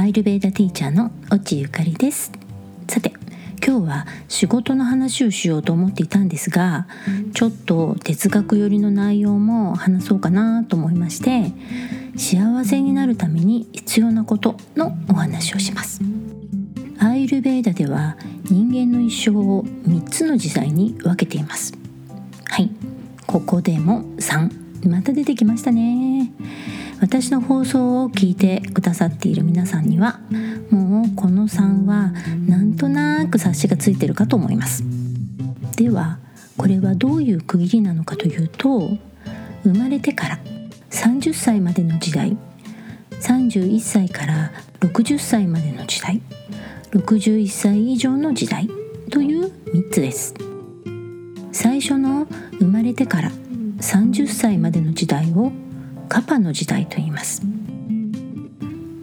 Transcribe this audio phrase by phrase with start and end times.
[0.00, 2.32] アイルベーダティーチャーの越智ゆかりです。
[2.88, 3.12] さて
[3.62, 6.86] 今日は仕事の話をしようと思っていたんですが
[7.34, 11.52] ちょっと哲学寄りの内容も話そうかなと思いまして
[12.16, 16.00] 幸せになるために必要なことのお話をします。
[16.98, 21.74] アイルベーダでは人間の一生を3つの時代に分けています。
[22.46, 22.70] はい。
[23.26, 26.32] ここでも3また出てきましたね
[27.00, 30.20] 私の放送を聞いてくださっている皆さんには
[30.70, 32.12] もうこの3は
[32.46, 34.84] なんとなく察しがついてるかと思います。
[35.76, 36.18] では
[36.56, 38.90] これはどういう区切りなのかというと
[39.64, 40.38] 生まれてから
[40.90, 42.36] 30歳までの時代
[43.20, 46.20] 31歳から60歳までの時代
[46.90, 48.68] 61歳以上の時代
[49.10, 50.34] という3つです。
[51.52, 52.26] 最初の
[52.58, 53.30] 生まれてから
[53.78, 55.52] 30歳までの時代を
[56.10, 57.40] カパの時代と言います。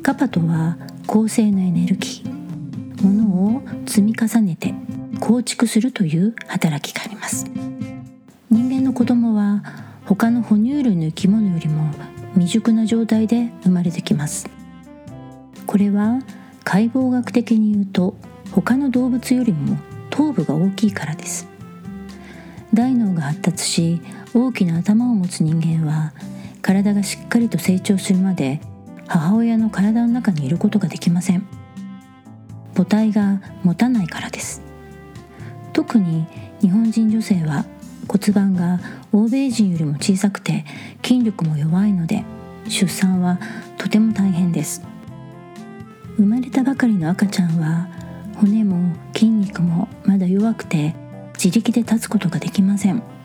[0.04, 0.78] カパとは
[1.08, 4.74] 構成のエネルギーものを積み重ねて
[5.22, 7.46] 構築するという働きがあります。
[8.50, 9.64] 人間の子供は
[10.06, 11.90] 他の哺乳類の生き物よりも
[12.34, 14.50] 未熟な状態で生まれてきます。
[15.66, 16.20] これは
[16.66, 18.18] 解剖学的に言うと
[18.52, 19.78] 他の動物よりも
[20.10, 21.48] 頭部が大きいからです。
[22.74, 24.02] 大脳が発達し
[24.34, 26.12] 大きな頭を持つ人間は
[26.68, 28.60] 体がしっかりと成長するまで
[29.08, 31.48] 母親の体の中にいることができません。
[32.76, 34.62] 母体が持たないからです。
[35.72, 36.28] 特に
[36.60, 37.64] 日本人女性は
[38.10, 38.82] 骨盤が
[39.14, 40.66] 欧米人よりも小さくて
[41.06, 42.26] 筋力も弱いので
[42.68, 43.40] 出産は
[43.78, 44.84] とても大変です。
[46.18, 47.88] 生まれたばかりの赤ちゃんは
[48.36, 50.94] 骨も筋肉もまだ弱くて
[51.36, 53.17] 自力で立つことができません。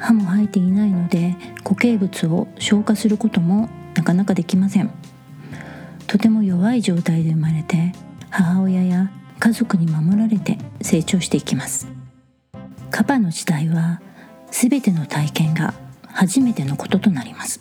[0.00, 4.90] 歯も生えていないので固形物を消化することもなかなかできません。
[6.06, 7.92] とても弱い状態で生まれて
[8.30, 11.86] 母親や家族に守られて成長していきます。
[12.90, 14.00] カパの時代は
[14.50, 15.74] 全ての体験が
[16.08, 17.60] 初めてのこととなります。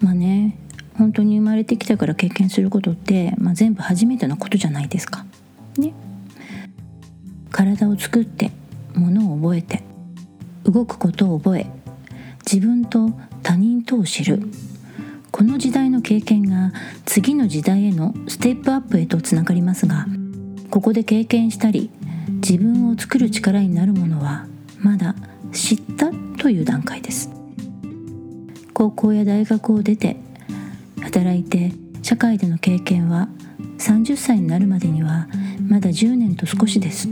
[0.00, 0.56] まあね
[0.96, 5.26] 本当に生まれてきたから経験することって、まあ、全部初めてのことじゃないですか。
[5.76, 5.92] ね。
[7.50, 8.52] 体を作って
[8.94, 9.82] 物を覚えて
[10.64, 11.66] 動くことを覚え
[12.50, 13.10] 自分と
[13.42, 14.42] 他人とを知る。
[15.30, 16.72] この時代の経験が
[17.06, 20.06] 次の時代へのステップアップへとつながりますが
[20.70, 21.90] ここで経験したり
[22.36, 24.46] 自分を作る力になるものは
[24.78, 25.16] まだ
[25.50, 27.30] 知ったという段階です。
[28.72, 30.16] 高校や大学を出て
[31.00, 33.28] 働いて社会での経験は
[33.78, 35.26] 30歳になるまでには
[35.68, 37.08] まだ10年と少しです。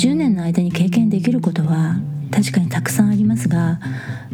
[0.00, 1.96] 10年の間に経験できることは
[2.30, 3.80] 確かにたくさんありますが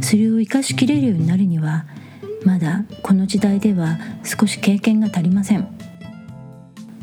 [0.00, 1.86] それを生かしきれるようになるには
[2.44, 5.66] まだこの時代では少し経験が足りません。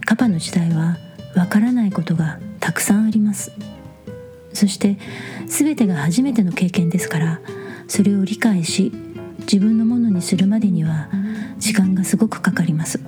[0.05, 0.95] カパの時代は
[1.35, 3.51] わからないことがたくさんあります。
[4.53, 4.97] そして
[5.47, 7.41] 全てが初めての経験ですから
[7.89, 8.93] それを理解し
[9.39, 11.09] 自分のものにするまでには
[11.57, 13.01] 時間がすごくかかります。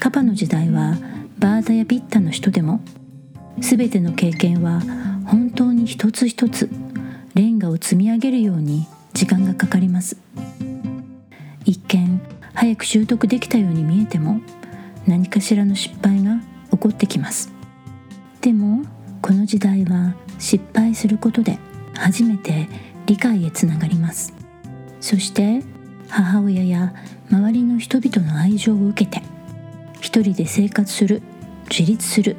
[0.00, 0.96] カパの時代は
[1.38, 2.80] バータやピッタの人でも
[3.58, 4.80] 全ての経験は
[5.26, 6.68] 本当に一つ一つ
[7.34, 10.16] レンガを積み上げるように時間がかかります。
[11.64, 12.20] 一見
[12.52, 14.40] 早く習得できたように見えても
[15.06, 17.52] 何かしらの失敗が起こってきます。
[18.40, 18.84] でも
[19.22, 21.58] この時代は失敗することで
[21.94, 22.68] 初めて
[23.06, 24.34] 理解へつながります。
[25.00, 25.62] そして
[26.08, 26.94] 母親や
[27.30, 29.22] 周りの人々の愛情を受けて
[30.00, 31.22] 一人で生活する
[31.70, 32.36] 自立する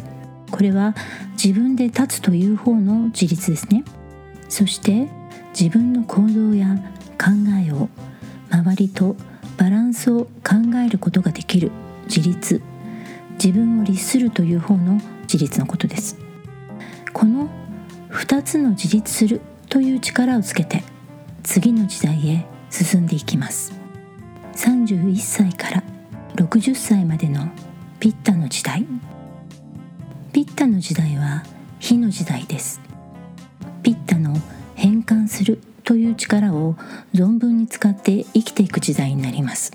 [0.52, 0.96] これは
[1.32, 3.84] 自分で立つという方の自立ですね。
[4.50, 5.08] そして
[5.60, 6.78] 自分の行動や
[7.18, 7.32] 考
[7.66, 7.90] えを
[8.52, 9.16] 周りと
[9.58, 10.56] バランスを考
[10.86, 11.72] えることができる
[12.08, 12.62] 自立。
[13.36, 16.18] 自分を律するという方の自立のことです。
[17.14, 17.50] この
[18.12, 20.84] 2つの自立するという力をつけて
[21.44, 23.74] 次の時代へ進んでいきます。
[24.56, 25.84] 31歳から
[26.36, 27.48] 60歳までの
[28.00, 28.86] ピッタの時代。
[30.36, 31.46] ピッタの時代は
[31.80, 32.82] 火の時代です。
[33.84, 34.36] ピッタの
[34.76, 36.76] 変換するという力を
[37.14, 39.72] 存分に使って生きていく時代になります。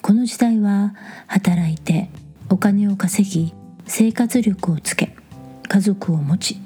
[0.00, 0.96] この時代は
[1.28, 2.10] 働いて
[2.50, 3.54] お金を稼ぎ
[3.86, 5.14] 生活力をつけ
[5.68, 6.56] 家族を持ち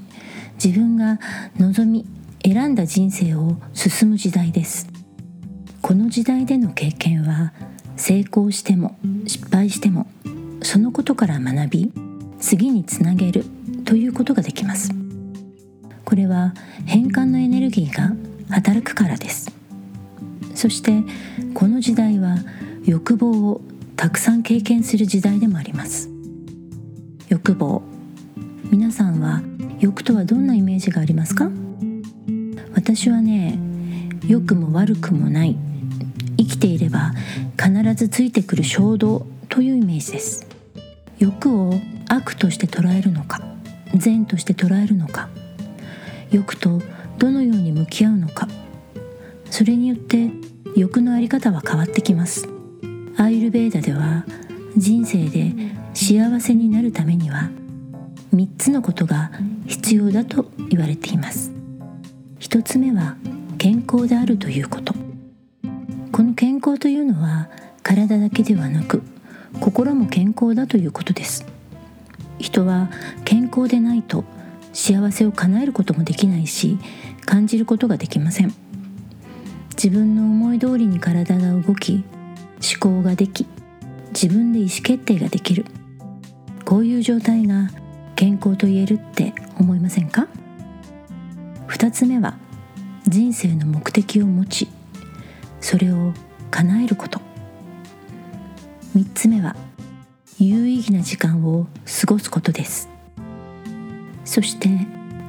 [0.54, 1.20] 自分が
[1.58, 2.06] 望み
[2.42, 4.88] 選んだ人生を進む時代です。
[5.82, 7.52] この時代での経験は
[7.98, 10.06] 成功しても失敗しても
[10.62, 12.05] そのことから学び
[12.48, 13.44] 次につなげる
[13.84, 14.92] ということができます。
[16.04, 16.54] これは
[16.84, 18.14] 変換のエネルギーが
[18.54, 19.50] 働くからです。
[20.54, 21.02] そして
[21.54, 22.36] この時代は
[22.84, 23.62] 欲望を
[23.96, 26.08] たくさん経験する時代でもあります。
[27.28, 27.82] 欲望。
[28.70, 29.42] 皆さんは
[29.80, 31.50] 欲とはどんなイメージがありますか？
[32.76, 33.58] 私はね
[34.24, 35.56] 良くも悪くもない。
[36.36, 37.10] 生きていれば
[37.60, 40.46] 必ずついてくる衝動というイメージです。
[41.18, 41.74] 欲を
[42.08, 43.40] 悪として捉えるのか
[43.94, 45.28] 善として捉えるのか
[46.30, 46.80] 欲と
[47.18, 48.48] どのように向き合うのか
[49.50, 50.30] それによって
[50.76, 52.46] 欲の在り方は変わってきます。
[53.16, 54.26] アイルベーダでは
[54.76, 55.54] 人生で
[55.94, 57.48] 幸せになるためには
[58.34, 59.30] 3つのことが
[59.66, 61.50] 必要だと言われています。
[62.40, 63.16] 1つ目は
[63.56, 64.94] 健康であるということ。
[66.12, 67.48] この健康というのは
[67.82, 69.02] 体だけではなく
[69.60, 71.46] 心も健康だということです。
[72.38, 72.90] 人は
[73.24, 74.24] 健康でないと
[74.72, 76.78] 幸せを叶えることもできないし
[77.24, 78.54] 感じることができません。
[79.70, 82.04] 自分の思い通りに体が動き
[82.56, 83.46] 思考ができ
[84.08, 85.66] 自分で意思決定ができる。
[86.64, 87.70] こういう状態が
[88.16, 90.26] 健康と言えるって思いませんか
[91.68, 92.38] ？2つ目は
[93.06, 94.68] 人生の目的を持ち
[95.60, 96.12] それを
[96.50, 97.20] 叶えること。
[98.94, 99.54] 3つ目は
[100.38, 101.66] 有意義な時間を
[102.00, 102.90] 過ごすことです。
[104.26, 104.68] そして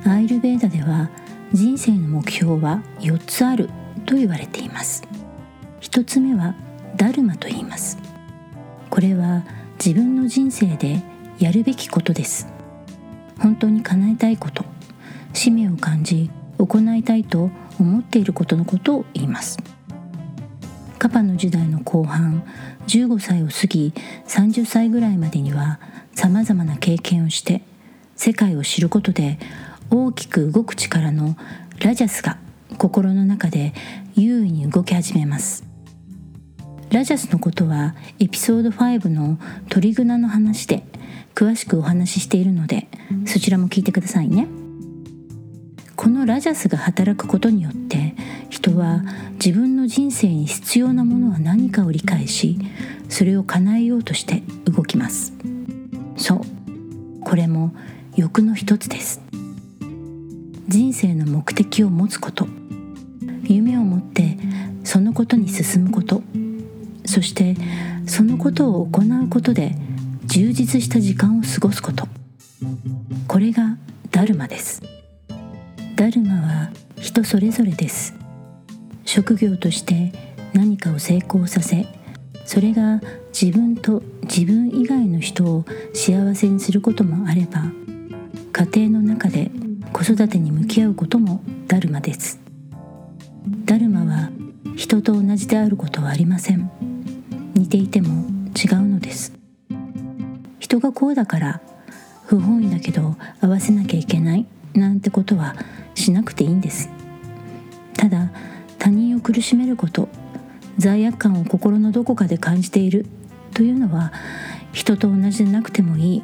[0.04, 1.10] アイルベーダでは
[1.54, 3.70] 人生の目標は4つある
[4.06, 5.04] と言われています。
[5.80, 6.56] 1つ目は
[6.98, 7.98] ダルマと言います。
[8.90, 9.46] これは
[9.84, 11.02] 自分の人生で
[11.40, 12.48] やるべきことです。
[13.40, 14.66] 本当に叶えたいこと
[15.32, 17.50] 使命を感じ行いたいと
[17.80, 19.58] 思っていることのことを言います。
[20.98, 22.44] カパの時代の後半
[22.88, 23.94] 15歳を過ぎ
[24.28, 25.80] 30歳ぐらいまでには
[26.16, 27.62] さまざまな経験をして
[28.16, 29.38] 世界を知ることで
[29.92, 31.38] 大きく動く力の
[31.80, 32.38] ラジャスが
[32.78, 33.74] 心の中で
[34.16, 35.64] 優位に動き始めます。
[36.90, 39.38] ラジャスのことはエピソード5の
[39.70, 40.84] トリグナの話で
[41.36, 42.88] 詳しくお話ししているので
[43.26, 44.48] そちらも聞いてくださいね。
[45.96, 48.16] このラジャスが働くことによって
[48.50, 49.02] 人は
[49.34, 52.58] 自分の人生に必要なものは何かを理解し
[53.10, 55.34] それを叶えようとして動きます。
[56.18, 56.42] そう。
[57.24, 57.74] これも
[58.16, 59.22] 欲の一つです。
[60.68, 62.48] 人生の目的を持つこと。
[63.44, 64.38] 夢を持って
[64.84, 66.22] そのことに進むこと。
[67.06, 67.56] そして
[68.06, 69.76] そのことを行うことで
[70.26, 72.08] 充実した時間を過ごすこと。
[73.28, 73.78] これが
[74.12, 74.82] ダルマです。
[75.96, 78.27] ダルマは人それぞれです。
[79.08, 80.12] 職業として
[80.54, 81.88] 何かを成功させ
[82.46, 83.02] それが
[83.34, 87.64] 自分と自分以外の人を幸せにすることもあれば
[88.52, 89.50] 家庭の中で
[89.94, 92.40] 子育てに向き合うこともダルマです。
[93.66, 94.30] ダルマは
[94.76, 96.70] 人と同じであることはありません。
[97.54, 98.26] 似ていても
[98.56, 99.34] 違うのです。
[100.60, 101.62] 人がこうだから
[102.26, 105.56] 不本意だけど合わせなきゃいけないなんてことは
[105.96, 106.97] しなくていいんです。
[109.28, 110.08] 苦しめること
[110.78, 113.06] 罪悪感を心のどこかで感じている
[113.54, 114.14] というのは
[114.72, 116.24] 人と同じでなくてもいい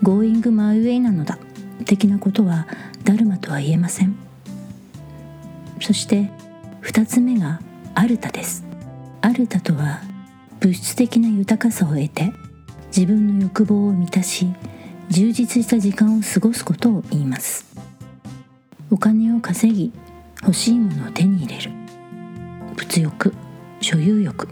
[0.00, 1.40] Going my way なのだ
[1.86, 2.68] 的なことは
[3.02, 4.14] ダルマとは言えません。
[5.80, 6.30] そして
[6.82, 7.60] 2つ目が
[7.96, 8.64] アルタです。
[9.22, 10.02] アルタとは
[10.60, 12.32] 物質的な豊かさを得て
[12.96, 14.46] 自分の欲望を満たし
[15.10, 17.66] 充実した時間を過ごすことを言います。
[18.88, 19.92] お金を稼ぎ
[20.42, 21.85] 欲しいものを手に入れる。
[22.76, 23.34] 物欲
[23.80, 24.48] 所有欲。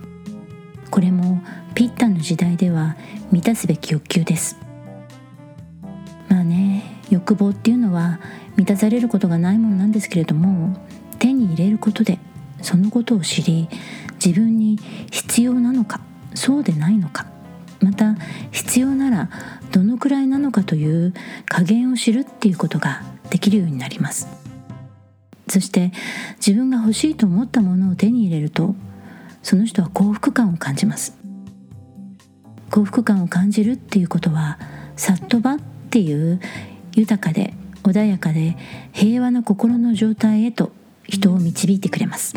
[0.90, 1.42] これも
[1.74, 2.96] ピッタの時代では
[3.30, 4.56] 満たすべき欲求です。
[6.28, 8.20] まあね欲望っていうのは
[8.56, 10.76] 満たされることがないものなんですけれども
[11.18, 12.18] 手に入れることで
[12.62, 13.68] そのことを知り
[14.24, 14.78] 自分に
[15.10, 16.00] 必要なのか
[16.34, 17.26] そうでないのか
[17.80, 18.14] また
[18.52, 19.28] 必要なら
[19.72, 21.12] どのくらいなのかという
[21.46, 24.43] 加減を知るっていうことができるようになります。
[25.48, 25.92] そして
[26.44, 28.74] 自分が欲しいと思ったものを手に入れると
[29.42, 31.16] その人は幸福感を感じます。
[32.70, 34.58] 幸福感を感じるっていうことは
[34.96, 35.58] サットバっ
[35.90, 36.40] ていう
[36.94, 38.56] 豊かで穏やかで
[38.92, 40.72] 平和な心の状態へと
[41.04, 42.34] 人を導いてくれます。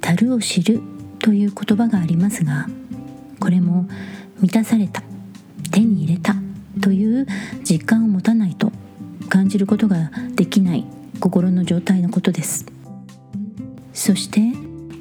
[0.00, 0.80] 樽を知る
[1.18, 2.68] という言葉がありますが
[3.40, 3.88] これも
[4.40, 5.02] 満たされた
[5.70, 6.36] 手に入れた
[6.80, 7.26] という
[7.62, 8.70] 実感を持たないと
[9.28, 10.84] 感じることができない。
[11.20, 12.66] 心の状態のことです。
[13.92, 14.40] そして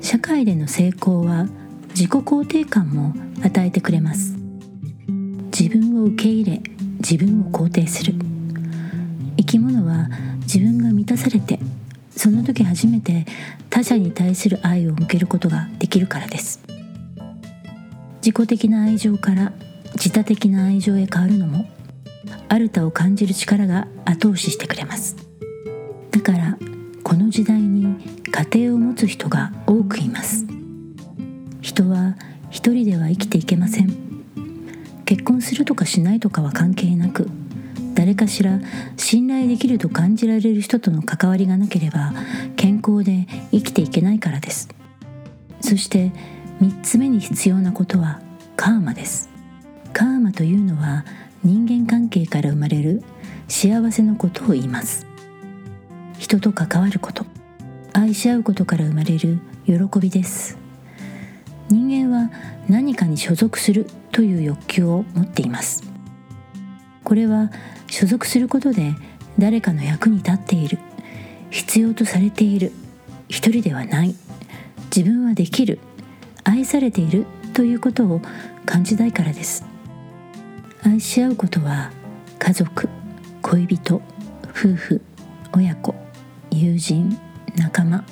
[0.01, 1.47] 社会での成功は
[1.89, 4.35] 自己肯定感も与えてくれます。
[5.57, 6.61] 自分を受け入れ
[6.99, 8.13] 自分を肯定する。
[9.37, 10.09] 生き物は
[10.41, 11.59] 自分が満たされて
[12.15, 13.25] その時初めて
[13.69, 16.59] 他者に対する愛を向けることができるからです。
[18.17, 19.51] 自己的な愛情から
[19.95, 21.65] 自他的な愛情へ変わるのも
[22.49, 25.22] アルタを感じる力が後押ししてくれます。
[26.13, 26.57] だから
[27.01, 27.97] この時代に
[28.31, 30.45] 家庭を持つ人が多くいます。
[31.59, 32.15] 人は
[32.51, 33.91] 一人では生きていけません。
[35.05, 37.27] 結婚するとかしないとかは関係なく
[37.95, 38.59] 誰かしら
[38.95, 42.13] 信頼できると感じられる人との関わりがなければ
[42.57, 44.69] 健康で生きていけないからです。
[45.61, 46.11] そして
[46.61, 48.21] 3つ目に必要なことは
[48.55, 49.29] カーマです。
[49.93, 51.05] カーマというのは
[51.43, 53.01] 人間関係から生まれる
[53.47, 55.07] 幸せのことを言います。
[56.33, 57.27] 人と関わること。
[57.93, 59.37] 愛し合うことから生まれる
[59.67, 60.57] 喜びです。
[61.69, 62.31] 人間は
[62.67, 65.83] 何かに所属するという欲求を持っています。
[67.03, 67.51] これは
[67.87, 68.95] 所属することで
[69.37, 70.79] 誰かの役に立っている。
[71.51, 72.71] 必要とされている。
[73.29, 74.15] 一人ではない。
[74.85, 75.77] 自分はできる。
[76.43, 78.21] 愛されているということを
[78.65, 79.63] 感じたいからです。
[80.81, 81.91] 愛し合うことは
[82.39, 82.89] 家族
[83.43, 84.01] 恋人
[84.49, 84.99] 夫婦
[85.53, 86.02] 親子。
[86.55, 87.17] 友人
[87.55, 88.05] 仲間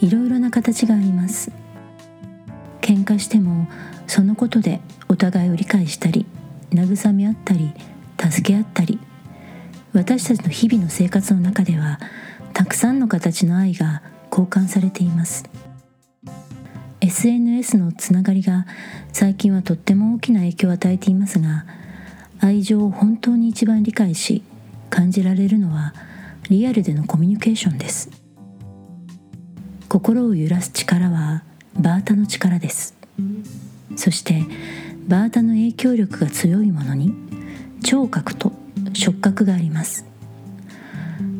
[0.00, 1.52] いろいろな形があります。
[2.80, 3.68] 喧嘩しても
[4.06, 6.26] そのことでお互いを理解したり
[6.70, 7.72] 慰め合ったり
[8.18, 8.98] 助け合ったり
[9.94, 11.98] 私たちの日々の生活の中では
[12.52, 15.44] たくさんの形の愛が交換されています。
[17.00, 18.66] SNS のつながりが
[19.12, 21.66] 最近はとっても大きな影響を与えていますが
[22.40, 24.42] 愛情を本当に一番理解し
[24.90, 25.92] 感じられるのは
[26.50, 28.10] リアルでのコミュニケーションです。
[29.88, 31.42] 心を揺らす力は
[31.78, 32.94] バータの力です。
[33.96, 34.42] そして
[35.08, 37.14] バータの影響力が強いものに
[37.82, 38.52] 聴覚と
[38.92, 40.04] 触覚があります。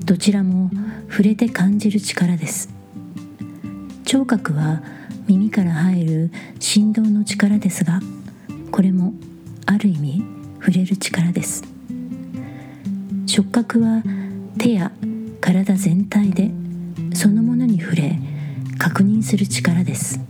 [0.04, 0.70] どちらも
[1.10, 2.70] 触れて感じる力です。
[4.04, 4.82] 聴覚は
[5.26, 6.30] 耳から入る
[6.60, 8.00] 振動の力ですが
[8.70, 9.14] これも
[9.66, 10.22] ある意味
[10.60, 11.62] 触れる力です。
[13.26, 14.02] 触覚は
[14.58, 14.92] 手や
[15.40, 16.50] 体全体で
[17.14, 18.18] そのものに触れ
[18.78, 20.20] 確認する力です。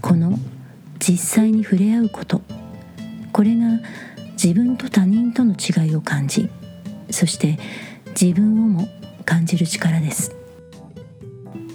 [0.00, 0.38] この
[0.98, 2.40] 実際に触れ合うこと。
[3.32, 3.66] これが
[4.32, 6.48] 自分と他人との違いを感じ
[7.10, 7.58] そして
[8.18, 8.88] 自分をも
[9.24, 10.34] 感じる力です。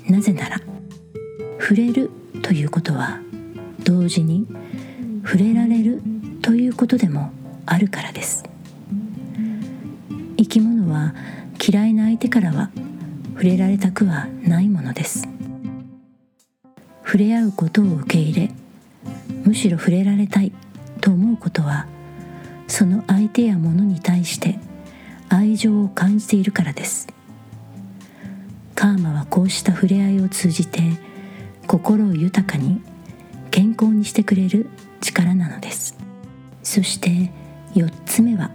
[0.10, 0.62] なぜなら
[1.60, 2.10] 触れる
[2.42, 3.20] ということは
[3.84, 4.48] 同時に
[5.24, 6.02] 触れられる
[6.42, 7.32] ということでも
[7.66, 8.44] あるからです。
[10.42, 11.14] 生き物は
[11.64, 12.72] 嫌いな相手からは
[13.34, 15.28] 触れられたくはないものです。
[17.06, 18.52] 触れ合うことを受け入れ
[19.46, 20.52] むしろ触れられたい
[21.00, 21.86] と思うことは
[22.68, 24.58] その相手や物に対して
[25.30, 27.08] 愛情を感じているからです。
[28.74, 30.82] カーマはこうした触れ合いを通じて
[31.68, 32.82] 心を豊かに
[33.52, 34.68] 健康にしてくれる
[35.02, 35.96] 力なのです。
[36.64, 37.32] そして
[37.76, 38.50] 4つ目は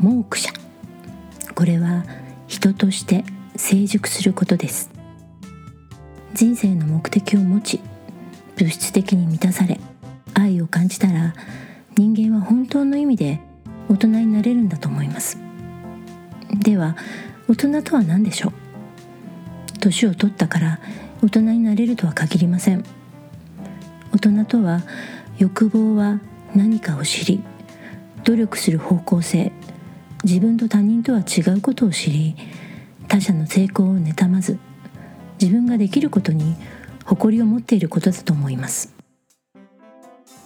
[0.00, 0.67] モークシャ
[1.58, 2.04] これは
[2.46, 3.24] 人として
[3.56, 4.90] 成熟することです。
[6.32, 7.80] 人生の目的を持ち
[8.56, 9.80] 物質的に満たされ
[10.34, 11.34] 愛を感じたら
[11.96, 13.40] 人間は本当の意味で
[13.88, 15.36] 大人になれるんだと思います。
[16.60, 16.96] では
[17.48, 18.52] 大人とは何でしょう？
[19.80, 20.78] 年を取ったから
[21.24, 22.84] 大人になれるとは限りません。
[24.12, 24.82] 大人とは
[25.38, 26.20] 欲望は
[26.54, 27.42] 何かを知り
[28.22, 29.50] 努力する方向性
[30.24, 32.36] 自分と他人とは違うことを知り
[33.06, 34.58] 他者の成功を妬まず
[35.40, 36.56] 自分ができることに
[37.04, 38.92] 誇りを持っていることだと思います。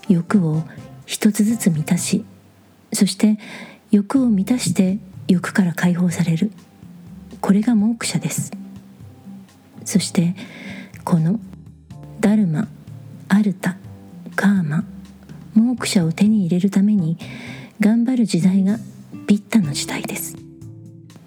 [0.08, 0.62] 欲を
[1.06, 2.24] 一つずつ満たし
[2.92, 3.38] そして
[3.90, 4.98] 欲を満たして
[5.28, 6.52] 欲から解放される。
[7.40, 8.52] これがモークシャです。
[9.84, 10.34] そして
[11.04, 11.40] この
[12.20, 12.68] ダルマ
[13.28, 13.76] アルタ
[14.36, 14.84] カーマ
[15.54, 17.18] モークシャを手に入れるために
[17.80, 18.78] 頑張る時代が
[19.32, 20.36] ピッタの時代です。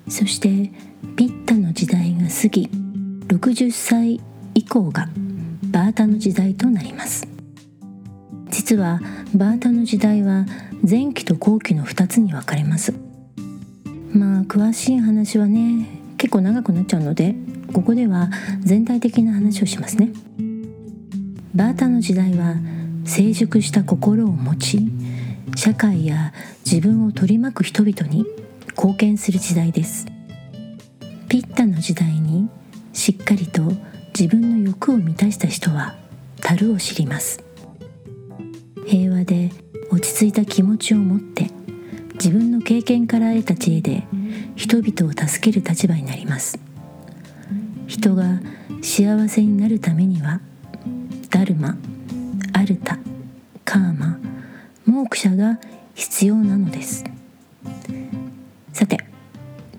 [0.08, 0.72] そして
[1.16, 2.70] ピッタの時代が過ぎ
[3.30, 4.22] 60歳
[4.54, 5.10] 以降が
[5.72, 7.28] バータの時代となります。
[8.52, 9.02] 実は
[9.34, 10.46] バータの時代は
[10.88, 12.94] 前期と後期の2つに分かれます。
[14.14, 15.88] まあ詳しい話はね
[16.20, 17.34] 結構長くなっちゃうので
[17.74, 20.12] ここでは全体的な話をしますね。
[21.56, 22.54] バータの時代は
[23.04, 24.92] 成熟した心を持ち
[25.56, 26.34] 社会や
[26.66, 28.26] 自分を取り巻く人々に
[28.78, 30.06] 貢献する時代です。
[31.30, 32.50] ピッタの時代に
[32.94, 33.64] しっかりと
[34.18, 35.96] 自分の欲を満たした人は
[36.42, 37.44] 樽を知ります。
[38.86, 39.50] 平和で
[39.92, 41.50] 落ち着いた気持ちを持って
[42.14, 44.04] 自分の経験から得た知恵で
[44.56, 46.60] 人々を助ける立場になります。
[47.88, 48.42] 人が
[48.82, 50.42] 幸せになるためには
[51.30, 51.78] ダルマ
[52.54, 53.00] アルタ
[53.64, 54.20] カーマ
[54.86, 55.60] モークシャが
[55.96, 57.04] 必要なのです。
[58.72, 58.98] さて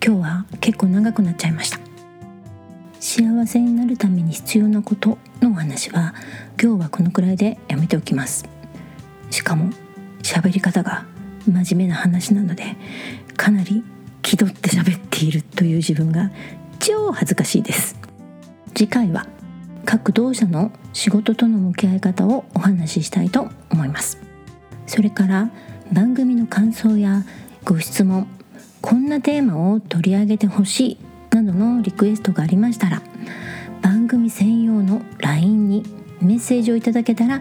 [0.05, 1.79] 今日は結構長くなっちゃいました。
[2.99, 6.15] 幸せになるために必要なことのお話は
[6.61, 8.49] 今日はこのくらいでやめておきます。
[9.31, 9.71] しかも
[10.23, 11.07] 喋り方が
[11.47, 12.77] 真面目な話なので
[13.37, 13.85] かなり
[14.23, 16.33] 気取って喋っているという自分が
[16.81, 17.97] 超恥ずかしいです。
[18.75, 19.27] 次回は
[19.85, 24.25] 各同社の仕事との向き合い方をお話ししたいと思います。
[24.87, 25.50] それから
[25.93, 27.25] 番組の感想や
[27.64, 28.28] ご質問
[28.81, 30.99] こんなテーマを取り上げてほしい
[31.31, 33.02] などのリクエストがありましたら
[33.83, 35.83] 番組専用の LINE に
[36.21, 37.40] メッセージをいただけたら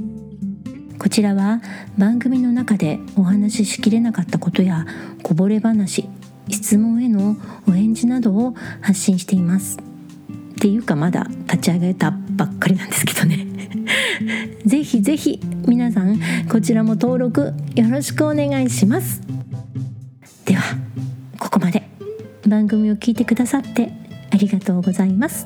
[0.97, 1.61] こちらは
[1.99, 4.87] 番組の中でお話ししきれなかったことや
[5.21, 6.09] こぼれ話
[6.49, 9.77] 質問へのお返事などを発信しています。
[9.77, 9.81] っ
[10.59, 13.45] ていうかまだ立ち上げたばっかりなんですけどね。
[14.65, 16.19] ぜひぜひ皆さん
[16.49, 19.21] こちらも登録よろしくお願いします。
[20.45, 20.63] では
[21.37, 21.87] ここまで。
[22.47, 23.93] 番組を聞いてくださって
[24.31, 25.45] ありがとうございます。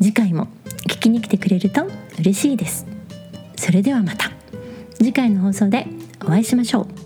[0.00, 0.48] 次回も
[0.88, 1.86] 聞きに来てくれると
[2.18, 2.86] 嬉しいです。
[3.56, 4.30] それではまた。
[4.98, 5.86] 次回の放送で
[6.22, 7.05] お会いしましょう。